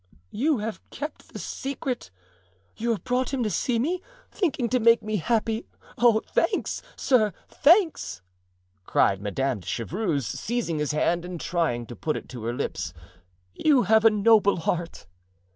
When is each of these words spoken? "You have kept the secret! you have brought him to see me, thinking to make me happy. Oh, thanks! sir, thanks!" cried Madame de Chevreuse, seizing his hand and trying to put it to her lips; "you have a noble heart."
"You 0.31 0.57
have 0.57 0.81
kept 0.89 1.31
the 1.31 1.37
secret! 1.37 2.09
you 2.75 2.89
have 2.89 3.03
brought 3.03 3.31
him 3.31 3.43
to 3.43 3.51
see 3.51 3.77
me, 3.77 4.01
thinking 4.31 4.67
to 4.69 4.79
make 4.79 5.03
me 5.03 5.17
happy. 5.17 5.67
Oh, 5.99 6.23
thanks! 6.25 6.81
sir, 6.95 7.33
thanks!" 7.47 8.23
cried 8.87 9.21
Madame 9.21 9.59
de 9.59 9.67
Chevreuse, 9.67 10.25
seizing 10.25 10.79
his 10.79 10.91
hand 10.91 11.23
and 11.23 11.39
trying 11.39 11.85
to 11.85 11.95
put 11.95 12.17
it 12.17 12.29
to 12.29 12.43
her 12.45 12.53
lips; 12.55 12.93
"you 13.53 13.83
have 13.83 14.03
a 14.03 14.09
noble 14.09 14.61
heart." 14.61 15.05